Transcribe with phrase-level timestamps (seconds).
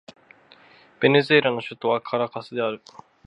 [0.99, 2.81] ベネズエラの首都はカラカスである